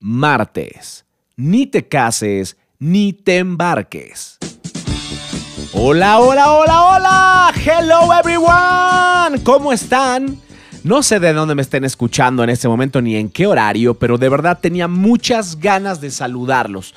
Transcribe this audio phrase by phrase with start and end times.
[0.00, 1.04] martes.
[1.36, 4.38] Ni te cases, ni te embarques.
[5.72, 7.52] Hola, hola, hola, hola.
[7.54, 9.42] Hello everyone.
[9.42, 10.38] ¿Cómo están?
[10.84, 14.18] No sé de dónde me estén escuchando en este momento ni en qué horario, pero
[14.18, 16.94] de verdad tenía muchas ganas de saludarlos.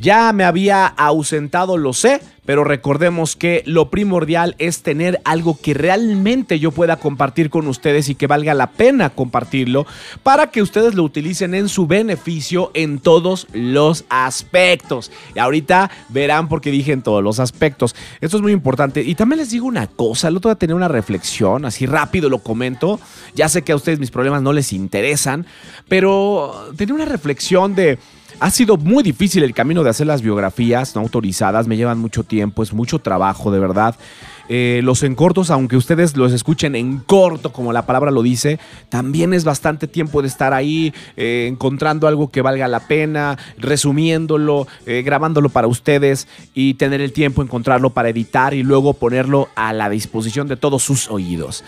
[0.00, 5.74] Ya me había ausentado, lo sé, pero recordemos que lo primordial es tener algo que
[5.74, 9.86] realmente yo pueda compartir con ustedes y que valga la pena compartirlo
[10.22, 15.12] para que ustedes lo utilicen en su beneficio en todos los aspectos.
[15.34, 17.94] Y ahorita verán por qué dije en todos los aspectos.
[18.22, 19.02] Esto es muy importante.
[19.02, 22.38] Y también les digo una cosa, el otro día tenía una reflexión, así rápido lo
[22.38, 22.98] comento.
[23.34, 25.46] Ya sé que a ustedes mis problemas no les interesan,
[25.88, 27.98] pero tenía una reflexión de...
[28.40, 32.24] Ha sido muy difícil el camino de hacer las biografías no autorizadas, me llevan mucho
[32.24, 33.94] tiempo, es mucho trabajo, de verdad.
[34.48, 38.58] Eh, los en cortos, aunque ustedes los escuchen en corto, como la palabra lo dice,
[38.88, 44.66] también es bastante tiempo de estar ahí eh, encontrando algo que valga la pena, resumiéndolo,
[44.86, 49.74] eh, grabándolo para ustedes y tener el tiempo, encontrarlo para editar y luego ponerlo a
[49.74, 51.62] la disposición de todos sus oídos.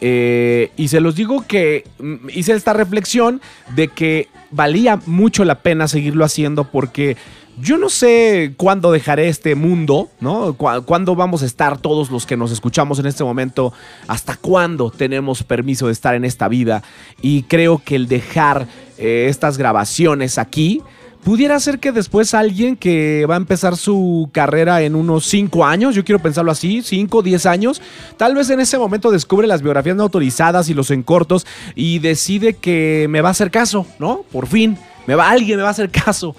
[0.00, 3.40] Y se los digo que mm, hice esta reflexión
[3.74, 7.16] de que valía mucho la pena seguirlo haciendo porque
[7.60, 10.54] yo no sé cuándo dejaré este mundo, ¿no?
[10.54, 13.72] ¿Cuándo vamos a estar todos los que nos escuchamos en este momento?
[14.06, 16.84] ¿Hasta cuándo tenemos permiso de estar en esta vida?
[17.20, 20.82] Y creo que el dejar eh, estas grabaciones aquí
[21.24, 25.94] pudiera ser que después alguien que va a empezar su carrera en unos 5 años,
[25.94, 27.82] yo quiero pensarlo así, 5, 10 años,
[28.16, 32.54] tal vez en ese momento descubre las biografías no autorizadas y los encortos y decide
[32.54, 34.24] que me va a hacer caso, ¿no?
[34.32, 36.34] Por fin, me va, alguien me va a hacer caso.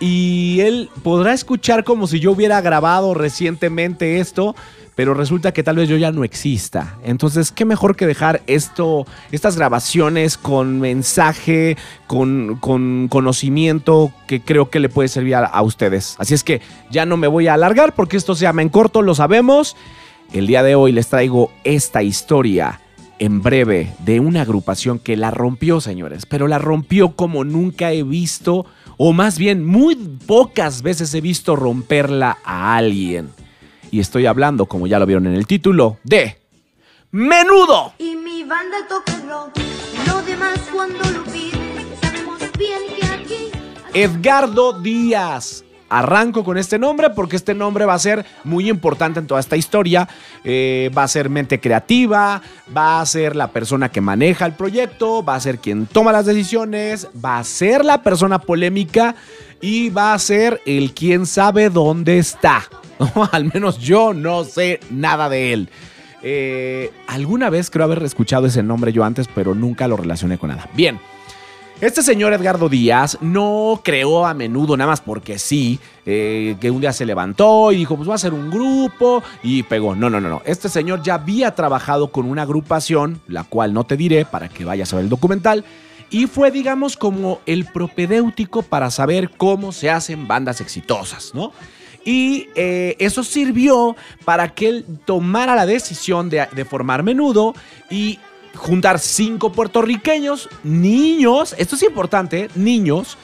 [0.00, 4.56] Y él podrá escuchar como si yo hubiera grabado recientemente esto
[5.02, 6.96] pero resulta que tal vez yo ya no exista.
[7.02, 12.58] Entonces, qué mejor que dejar esto, estas grabaciones con mensaje, con,
[13.08, 16.14] conocimiento que creo que le puede servir a, ustedes.
[16.20, 19.02] Así es que ya no me voy a alargar porque esto se llama en corto,
[19.02, 19.74] lo sabemos.
[20.32, 22.78] El día de hoy les traigo esta historia
[23.18, 28.04] en breve de una agrupación que la rompió, señores, pero la rompió como nunca he
[28.04, 28.66] visto,
[28.98, 33.41] o más bien muy pocas veces he visto romperla a alguien.
[33.92, 36.38] Y estoy hablando, como ya lo vieron en el título, de
[37.10, 37.92] Menudo.
[37.98, 39.58] Y mi banda toca rock,
[40.06, 41.22] lo demás cuando lo
[42.00, 43.50] sabemos bien que aquí...
[43.92, 45.62] Edgardo Díaz.
[45.90, 49.56] Arranco con este nombre porque este nombre va a ser muy importante en toda esta
[49.56, 50.08] historia.
[50.42, 52.40] Eh, va a ser mente creativa,
[52.74, 56.24] va a ser la persona que maneja el proyecto, va a ser quien toma las
[56.24, 59.16] decisiones, va a ser la persona polémica
[59.60, 62.62] y va a ser el quien sabe dónde está.
[63.32, 65.68] Al menos yo no sé nada de él.
[66.22, 70.50] Eh, alguna vez creo haber escuchado ese nombre yo antes, pero nunca lo relacioné con
[70.50, 70.68] nada.
[70.74, 70.98] Bien.
[71.80, 76.80] Este señor Edgardo Díaz no creó a menudo nada más porque sí, eh, que un
[76.80, 79.96] día se levantó y dijo, pues va a ser un grupo y pegó.
[79.96, 80.42] No, no, no, no.
[80.44, 84.64] Este señor ya había trabajado con una agrupación, la cual no te diré para que
[84.64, 85.64] vayas a ver el documental,
[86.08, 91.52] y fue, digamos, como el propedéutico para saber cómo se hacen bandas exitosas, ¿no?
[92.04, 97.54] Y eh, eso sirvió para que él tomara la decisión de, formar menudo
[97.90, 98.18] y
[98.54, 103.16] juntar cinco puertorriqueños, niños, esto es importante, niños,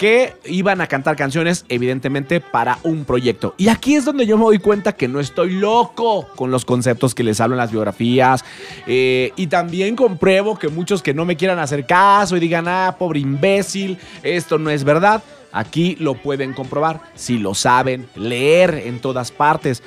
[0.00, 3.54] que iban a cantar canciones, evidentemente, para un proyecto.
[3.58, 7.14] Y aquí es donde yo me doy cuenta que no estoy loco con los conceptos
[7.14, 8.42] que les hablo en las biografías.
[8.86, 12.96] Eh, y también compruebo que muchos que no me quieran hacer caso y digan, ah,
[12.98, 15.22] pobre imbécil, esto no es verdad.
[15.52, 19.82] Aquí lo pueden comprobar si lo saben leer en todas partes.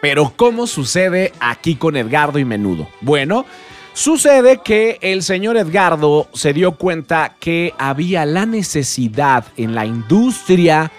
[0.00, 2.88] Pero ¿cómo sucede aquí con Edgardo y Menudo?
[3.00, 3.46] Bueno,
[3.92, 10.90] sucede que el señor Edgardo se dio cuenta que había la necesidad en la industria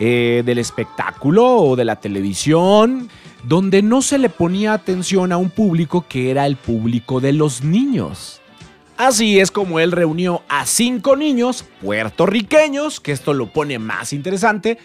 [0.00, 3.08] eh, del espectáculo o de la televisión
[3.44, 7.62] donde no se le ponía atención a un público que era el público de los
[7.62, 8.40] niños.
[8.98, 14.76] Así es como él reunió a cinco niños puertorriqueños, que esto lo pone más interesante,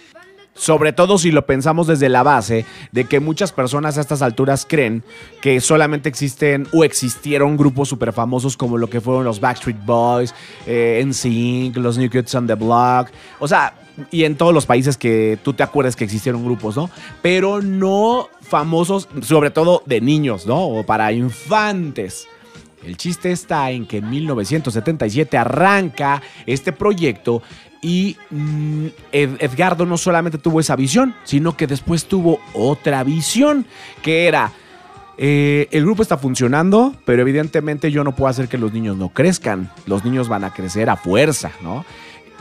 [0.53, 4.67] sobre todo si lo pensamos desde la base de que muchas personas a estas alturas
[4.69, 5.03] creen
[5.41, 10.35] que solamente existen o existieron grupos súper famosos como lo que fueron los Backstreet Boys,
[10.67, 13.09] eh, NSYNC, los New Kids on the Block.
[13.39, 13.73] O sea,
[14.11, 16.91] y en todos los países que tú te acuerdes que existieron grupos, ¿no?
[17.23, 20.67] Pero no famosos, sobre todo de niños, ¿no?
[20.67, 22.27] O para infantes.
[22.85, 27.41] El chiste está en que en 1977 arranca este proyecto
[27.81, 33.65] y mm, Edgardo no solamente tuvo esa visión, sino que después tuvo otra visión,
[34.01, 34.53] que era,
[35.17, 39.09] eh, el grupo está funcionando, pero evidentemente yo no puedo hacer que los niños no
[39.09, 41.85] crezcan, los niños van a crecer a fuerza, ¿no?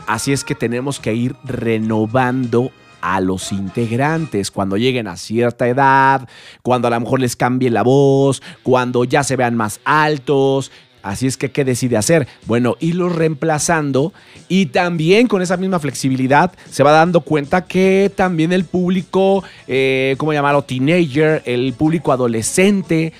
[0.07, 2.71] Así es que tenemos que ir renovando
[3.03, 6.27] a los integrantes cuando lleguen a cierta edad,
[6.61, 10.71] cuando a lo mejor les cambie la voz, cuando ya se vean más altos,
[11.03, 12.29] Así es que, ¿qué decide hacer?
[12.45, 14.13] Bueno, irlos reemplazando
[14.47, 20.15] y también con esa misma flexibilidad se va dando cuenta que también el público, eh,
[20.17, 20.61] ¿cómo llamarlo?
[20.61, 23.11] Teenager, el público adolescente,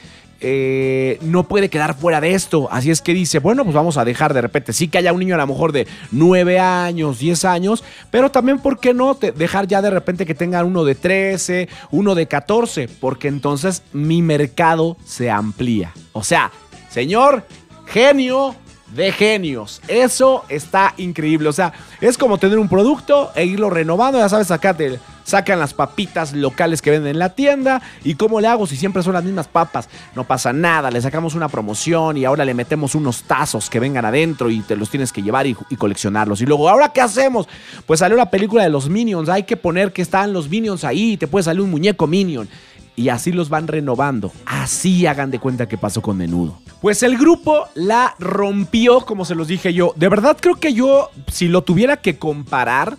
[0.45, 2.67] eh, no puede quedar fuera de esto.
[2.69, 5.19] Así es que dice, bueno, pues vamos a dejar de repente, sí que haya un
[5.19, 9.67] niño a lo mejor de 9 años, 10 años, pero también, ¿por qué no dejar
[9.67, 12.89] ya de repente que tengan uno de 13, uno de 14?
[12.99, 15.93] Porque entonces mi mercado se amplía.
[16.11, 16.51] O sea,
[16.89, 17.45] señor,
[17.85, 18.55] genio
[18.95, 19.81] de genios.
[19.87, 21.49] Eso está increíble.
[21.49, 24.19] O sea, es como tener un producto e irlo renovando.
[24.19, 27.81] Ya sabes, sacate, sacan las papitas locales que venden en la tienda.
[28.03, 29.89] ¿Y cómo le hago si siempre son las mismas papas?
[30.15, 30.91] No pasa nada.
[30.91, 34.75] Le sacamos una promoción y ahora le metemos unos tazos que vengan adentro y te
[34.75, 36.41] los tienes que llevar y, coleccionarlos.
[36.41, 37.47] Y luego, ¿ahora qué hacemos?
[37.85, 39.29] Pues salió la película de los Minions.
[39.29, 42.47] Hay que poner que están los Minions ahí te puede salir un muñeco Minion
[42.95, 44.31] y así los van renovando.
[44.45, 46.59] Así hagan de cuenta que pasó con Menudo.
[46.81, 49.93] Pues el grupo la rompió, como se los dije yo.
[49.95, 52.97] De verdad creo que yo, si lo tuviera que comparar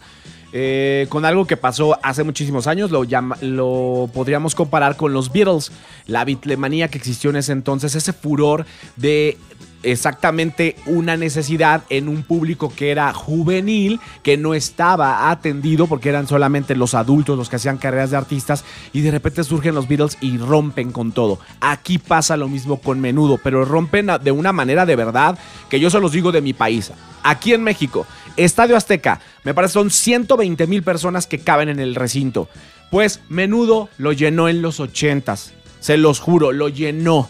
[0.57, 3.05] eh, con algo que pasó hace muchísimos años, lo,
[3.41, 5.73] lo podríamos comparar con los Beatles.
[6.07, 8.65] La bitlemanía que existió en ese entonces, ese furor
[8.97, 9.37] de
[9.85, 16.27] exactamente una necesidad en un público que era juvenil, que no estaba atendido porque eran
[16.27, 20.19] solamente los adultos los que hacían carreras de artistas y de repente surgen los Beatles
[20.21, 21.39] y rompen con todo.
[21.61, 25.39] Aquí pasa lo mismo con menudo, pero rompen de una manera de verdad
[25.69, 26.93] que yo se los digo de mi país.
[27.23, 31.95] Aquí en México, Estadio Azteca, me parece son 120 mil personas que caben en el
[31.95, 32.49] recinto.
[32.91, 35.53] Pues menudo lo llenó en los 80s.
[35.81, 37.29] Se los juro, lo llenó.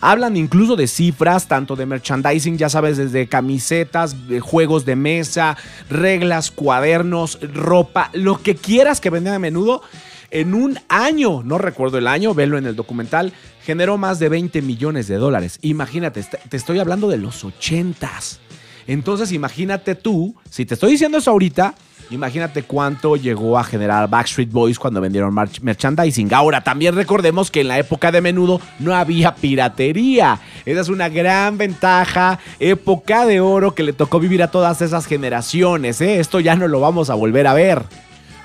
[0.00, 5.56] Hablan incluso de cifras, tanto de merchandising, ya sabes, desde camisetas, juegos de mesa,
[5.88, 9.82] reglas, cuadernos, ropa, lo que quieras que vendan a menudo.
[10.30, 13.32] En un año, no recuerdo el año, velo en el documental,
[13.62, 15.58] generó más de 20 millones de dólares.
[15.62, 18.38] Imagínate, te estoy hablando de los 80s.
[18.86, 21.74] Entonces imagínate tú, si te estoy diciendo eso ahorita,
[22.10, 26.32] Imagínate cuánto llegó a generar Backstreet Boys cuando vendieron merchandising.
[26.32, 30.40] Ahora, también recordemos que en la época de menudo no había piratería.
[30.64, 35.06] Esa es una gran ventaja, época de oro que le tocó vivir a todas esas
[35.06, 36.00] generaciones.
[36.00, 36.20] ¿eh?
[36.20, 37.82] Esto ya no lo vamos a volver a ver.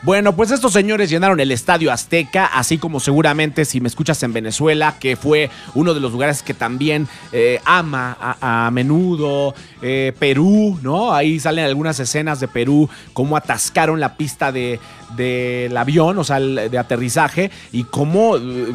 [0.04, 4.34] Bueno, pues estos señores llenaron el Estadio Azteca, así como seguramente si me escuchas en
[4.34, 9.54] Venezuela, que fue uno de los lugares que también eh, ama a, menudo,
[9.84, 11.14] eh, Perú, ¿no?
[11.14, 14.80] Ahí salen algunas escenas de Perú, cómo atascaron la pista de,
[15.16, 18.74] del avión, o sea, de aterrizaje, y cómo eh,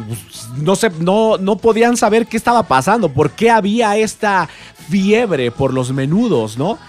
[0.55, 4.47] no, se, no, no podían saber qué estaba pasando, por qué había esta
[4.89, 6.79] fiebre por los menudos, ¿no?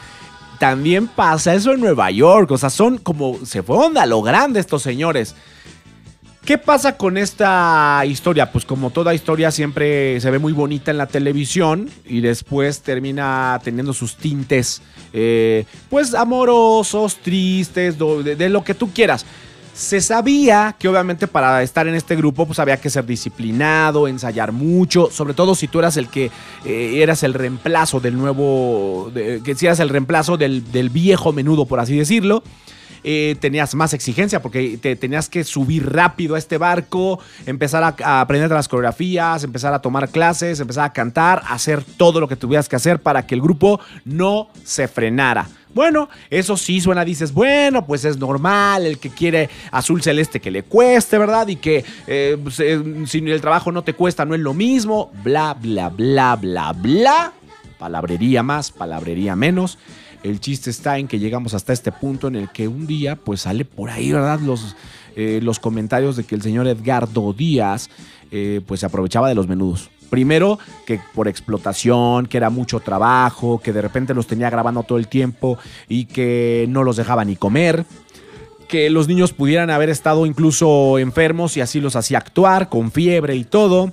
[0.59, 2.51] También pasa eso en Nueva York.
[2.51, 3.39] O sea, son como.
[3.45, 5.35] Se fueron a lo grande estos señores.
[6.49, 8.51] ¿Qué pasa con esta historia?
[8.51, 13.61] Pues como toda historia siempre se ve muy bonita en la televisión y después termina
[13.63, 14.81] teniendo sus tintes,
[15.13, 19.27] eh, pues amorosos, tristes, de, lo que tú quieras
[19.79, 24.51] se sabía que obviamente para estar en este grupo pues había que ser disciplinado, ensayar
[24.51, 26.33] mucho, sobre todo si tú eras el que
[26.65, 31.79] eh, eras el reemplazo del nuevo, que si eras el reemplazo del, viejo menudo, por
[31.79, 32.43] así decirlo.
[33.05, 38.21] Eh, tenías más exigencia porque te tenías que subir rápido a este barco, empezar a,
[38.21, 42.68] aprender las coreografías, empezar a tomar clases, empezar a cantar, hacer todo lo que tuvieras
[42.68, 45.49] que hacer para que el grupo no se frenara.
[45.75, 50.50] Bueno, eso sí suena, dices, bueno, pues es normal, el que quiere azul celeste que
[50.50, 51.47] le cueste, ¿verdad?
[51.49, 55.12] Y que eh, pues, eh, si el trabajo no te cuesta, no es lo mismo,
[55.23, 57.33] bla, bla, bla, bla, bla.
[57.78, 59.78] Palabrería más, palabrería menos.
[60.23, 63.42] El chiste está en que llegamos hasta este punto en el que un día, pues
[63.42, 64.40] sale por ahí, ¿verdad?
[64.40, 64.75] Los,
[65.16, 67.88] eh, los comentarios de que el señor Edgardo Díaz,
[68.66, 69.90] pues se aprovechaba de los menudos.
[70.11, 74.97] Primero, que por explotación, que era mucho trabajo, que de repente los tenía grabando todo
[74.99, 75.58] el tiempo
[75.88, 77.85] y que no los dejaba ni comer.
[78.68, 83.37] Que los niños pudieran haber estado incluso enfermos y así los hacía actuar, con fiebre
[83.37, 83.92] y todo.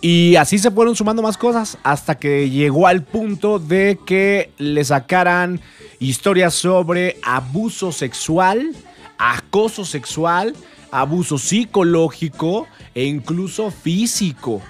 [0.00, 4.84] Y así se fueron sumando más cosas hasta que llegó al punto de que le
[4.84, 5.60] sacaran
[5.98, 8.74] historias sobre abuso sexual,
[9.18, 10.54] acoso sexual,
[10.90, 14.62] abuso psicológico e incluso físico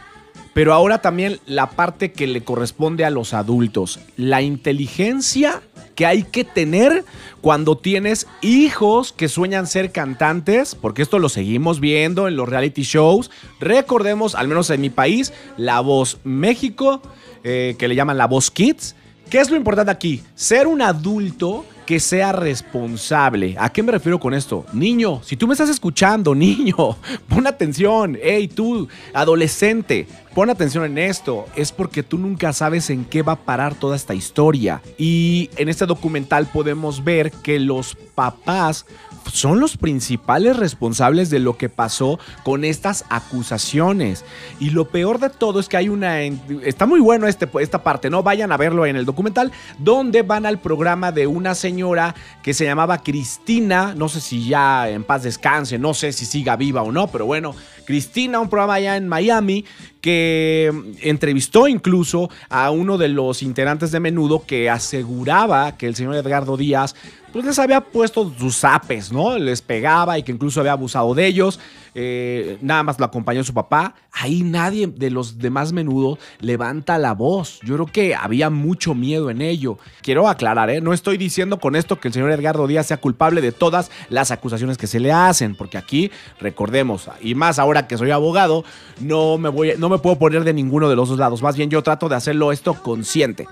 [0.57, 5.61] pero ahora también la parte que le corresponde a los adultos, la inteligencia
[5.95, 7.05] que hay que tener
[7.43, 12.85] cuando tienes hijos que sueñan ser cantantes, porque esto lo seguimos viendo en los reality
[12.85, 13.31] shows.
[13.61, 17.03] Recordemos, al menos en mi país, La Voz México,
[17.45, 18.97] eh, que le llaman La Voz Kids.
[19.31, 20.23] ¿Qué es lo importante aquí?
[20.37, 23.57] Ser un adulto que sea responsable.
[23.59, 24.65] ¿A qué me refiero con esto?
[24.73, 26.97] Niño, si tú me estás escuchando, niño,
[27.29, 28.17] pon atención.
[28.23, 31.47] Hey, tú, adolescente, pon atención en esto.
[31.57, 34.81] Es porque tú nunca sabes en qué va a parar toda esta historia.
[34.97, 38.87] Y en este documental podemos ver que los papás
[39.31, 44.25] son los principales responsables de lo que pasó con estas acusaciones.
[44.61, 46.21] Y lo peor de todo es que hay una...
[46.23, 48.23] Está muy bueno este, esta parte, ¿no?
[48.23, 52.65] Vayan a verlo en el documental, donde van al programa de una señora que se
[52.65, 56.93] llamaba Cristina, no sé si ya en paz descanse, no sé si siga viva o
[56.93, 57.55] no, pero bueno,
[57.85, 59.65] Cristina, un programa allá en Miami
[60.07, 60.71] que
[61.03, 66.57] entrevistó incluso a uno de los integrantes de Menudo que aseguraba que el señor Edgardo
[66.57, 66.95] Díaz
[67.33, 69.37] pues les había puesto sus apes, ¿no?
[69.37, 71.59] Les pegaba y que incluso había abusado de ellos.
[71.99, 73.95] Eh, nada más lo acompañó su papá.
[74.13, 77.59] Ahí nadie de los demás menudo levanta la voz.
[77.63, 79.79] Yo creo que había mucho miedo en ello.
[80.03, 80.83] Quiero aclarar, ¿eh?
[80.83, 84.31] No estoy diciendo con esto que el señor Edgardo Díaz sea culpable de todas las
[84.31, 88.63] acusaciones que se le hacen, porque aquí, recordemos, y más ahora que soy abogado,
[89.01, 91.41] no me, voy, no me puedo poner de ninguno de los dos lados.
[91.41, 93.47] Más bien yo trato de hacerlo esto consciente.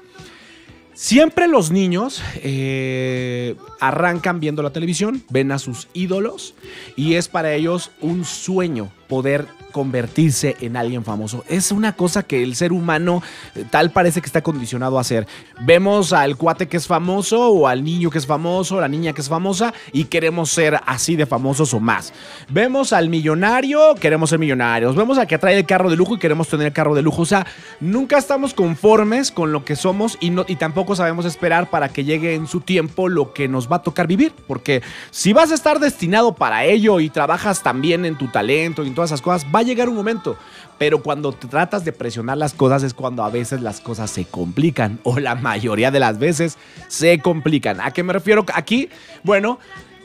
[0.95, 6.55] Siempre los niños eh, arrancan viendo la televisión, ven a sus ídolos
[6.95, 11.45] y es para ellos un sueño poder convertirse en alguien famoso.
[11.49, 13.25] Es una cosa que el ser humano
[13.57, 15.27] eh, tal parece que está condicionado a hacer.
[15.63, 19.21] Vemos al cuate que es famoso o al niño que es famoso, la niña que
[19.21, 22.13] es famosa y queremos ser así de famosos o más.
[22.49, 24.95] Vemos al millonario, queremos ser millonarios.
[24.95, 27.23] Vemos al que trae el carro de lujo y queremos tener el carro de lujo.
[27.23, 27.45] O sea,
[27.81, 32.05] nunca estamos conformes con lo que somos y, no, y tampoco sabemos esperar para que
[32.05, 34.33] llegue en su tiempo lo que nos va a tocar vivir.
[34.47, 38.87] Porque si vas a estar destinado para ello y trabajas también en tu talento y
[38.87, 40.37] en todas esas cosas, va a llegar un momento.
[40.79, 44.99] Pero cuando tratas de presionar las cosas es cuando a veces las cosas se complican
[45.03, 47.81] o la mayoría de las veces se complican.
[47.81, 48.89] ¿A qué me refiero aquí?
[49.23, 49.59] Bueno,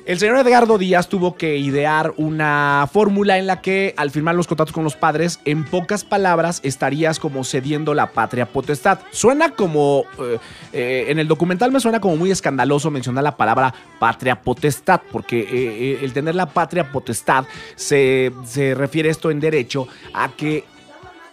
[0.10, 4.48] el señor Edgardo Díaz tuvo que idear una fórmula en la que al firmar los
[4.48, 8.98] contratos con los padres, en pocas palabras estarías como cediendo la patria potestad.
[9.12, 10.40] Suena como, eh,
[10.74, 15.42] eh, en el documental me suena como muy escandaloso mencionar la palabra patria potestad, porque
[15.42, 20.64] eh, el tener la patria potestad se, se refiere esto en derecho a que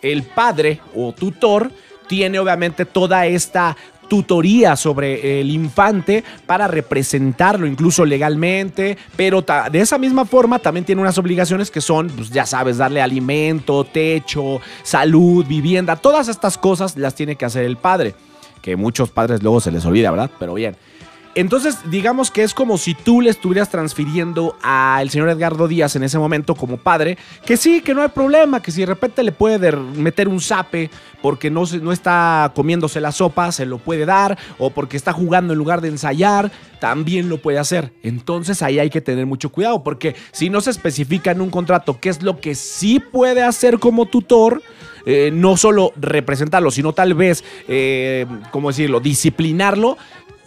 [0.03, 1.73] el padre o tutor
[2.07, 3.77] tiene obviamente toda esta
[4.09, 11.03] tutoría sobre el infante para representarlo incluso legalmente, pero de esa misma forma también tiene
[11.03, 16.97] unas obligaciones que son, pues ya sabes, darle alimento, techo, salud, vivienda, todas estas cosas
[16.97, 18.15] las tiene que hacer el padre,
[18.63, 20.31] que muchos padres luego se les olvida, ¿verdad?
[20.39, 20.77] Pero bien.
[21.37, 26.03] Entonces, digamos que es como si tú le estuvieras transfiriendo al señor Edgardo Díaz en
[26.03, 29.33] ese momento como padre, que sí, que no hay problema, que si de repente le
[29.33, 30.91] puede meter un zape
[31.21, 35.53] porque no, no está comiéndose la sopa, se lo puede dar, o porque está jugando
[35.53, 36.51] en lugar de ensayar,
[36.81, 37.93] también lo puede hacer.
[38.03, 41.99] Entonces ahí hay que tener mucho cuidado, porque si no se especifica en un contrato
[42.01, 44.63] qué es lo que sí puede hacer como tutor,
[45.05, 49.99] eh, no solo representarlo, sino tal vez, eh, ¿cómo decirlo?, disciplinarlo,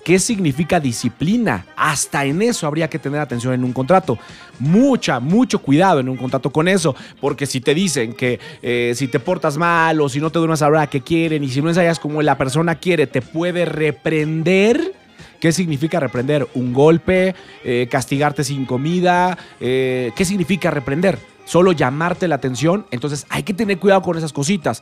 [0.10, 1.68] ¿Qué significa disciplina?
[1.76, 4.18] Hasta en eso habría que tener atención en un contrato.
[4.58, 9.08] Mucha, mucho cuidado en un contrato con eso, porque si te dicen que eh, si
[9.08, 11.62] te portas mal o si no te duermes a la hora que quieren y si
[11.62, 14.96] no ensayas como la persona quiere, te puede reprender.
[15.40, 16.48] ¿Qué significa reprender?
[16.56, 17.36] ¿Un golpe?
[17.64, 19.38] Eh, ¿Castigarte sin comida?
[19.60, 21.20] Eh, ¿Qué significa reprender?
[21.46, 22.88] Solo llamarte la atención.
[22.90, 24.82] Entonces hay que tener cuidado con esas cositas.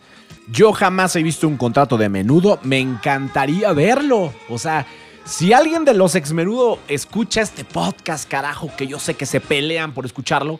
[0.49, 2.59] Yo jamás he visto un contrato de menudo.
[2.63, 4.33] Me encantaría verlo.
[4.47, 4.85] O sea,
[5.27, 9.93] si alguien de los exmenudo escucha este podcast, carajo, que yo sé que se pelean
[9.93, 10.59] por escucharlo,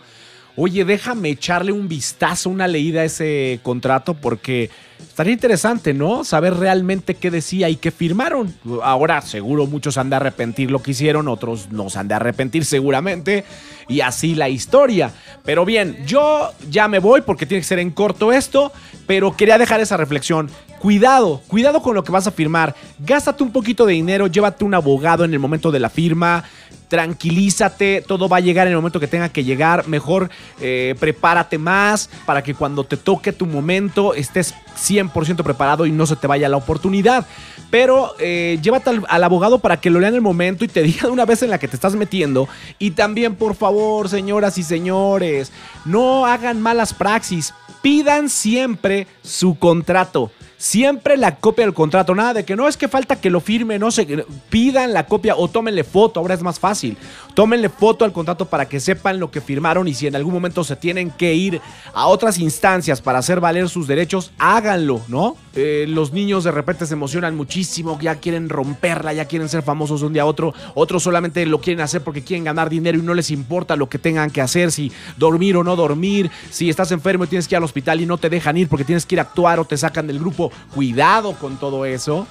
[0.57, 4.69] oye, déjame echarle un vistazo, una leída a ese contrato, porque
[5.17, 6.23] estaría interesante, ¿no?
[6.23, 8.53] Saber realmente qué decía y qué firmaron.
[8.83, 12.65] Ahora, seguro muchos han de arrepentir lo que hicieron, otros no se han de arrepentir
[12.65, 13.43] seguramente,
[13.87, 15.11] y así la historia.
[15.43, 18.71] Pero bien, yo ya me voy porque tiene que ser en corto esto,
[19.07, 20.51] pero quería dejar esa reflexión.
[20.77, 22.75] Cuidado, cuidado con lo que vas a firmar.
[22.99, 26.43] Gástate un poquito de dinero, llévate un abogado en el momento de la firma.
[26.87, 29.87] Tranquilízate, todo va a llegar en el momento que tenga que llegar.
[29.87, 30.29] Mejor
[30.61, 36.05] eh, prepárate más para que cuando te toque tu momento estés 100% preparado y no
[36.05, 37.25] se te vaya la oportunidad.
[37.69, 41.09] Pero eh, llévate al, abogado para que lo lea en el momento y te diga
[41.09, 42.47] una vez en la que te estás metiendo.
[42.79, 45.51] Y también, por favor, señoras y señores,
[45.83, 47.53] no hagan malas praxis.
[47.81, 52.15] Pidan siempre su contrato siempre la copia del contrato.
[52.15, 55.35] Nada de que no es que falta que lo firme, no sé, pidan la copia
[55.35, 56.97] o tómenle foto, ahora es más fácil.
[57.33, 60.63] Tómenle foto al contrato para que sepan lo que firmaron y si en algún momento
[60.63, 61.61] se tienen que ir
[61.93, 65.37] a otras instancias para hacer valer sus derechos, háganlo, ¿no?
[65.59, 70.01] Eh, los niños de repente se emocionan muchísimo, ya quieren romperla, ya quieren ser famosos
[70.01, 73.01] de un día a otro, otros solamente lo quieren hacer porque quieren ganar dinero y
[73.01, 76.91] no les importa lo que tengan que hacer, si dormir o no dormir, si estás
[76.91, 79.15] enfermo y tienes que ir al hospital y no te dejan ir porque tienes que
[79.15, 82.27] ir a actuar o te sacan del grupo, cuidado con todo eso.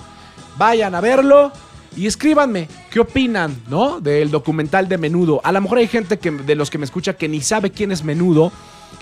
[0.59, 1.53] Vayan a verlo
[1.97, 4.01] y escríbanme qué opinan, ¿no?
[4.01, 5.41] Del documental de Menudo.
[5.45, 7.91] A lo mejor hay gente que, de los que me escucha que ni sabe quién
[7.93, 8.53] es Menudo.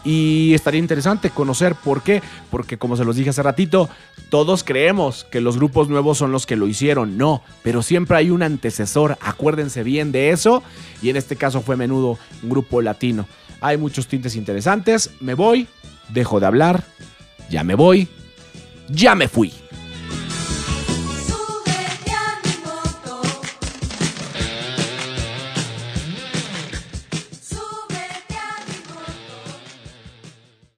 [0.05, 3.89] Y estaría interesante conocer por qué, porque como se los dije hace ratito,
[4.29, 8.31] todos creemos que los grupos nuevos son los que lo hicieron, no, pero siempre hay
[8.31, 10.63] un antecesor, acuérdense bien de eso,
[11.01, 13.27] y en este caso fue menudo un grupo latino.
[13.63, 15.69] Hay muchos tintes interesantes, me voy,
[16.11, 16.85] dejo de hablar,
[17.49, 18.09] ya me voy,
[18.89, 19.53] ya me fui.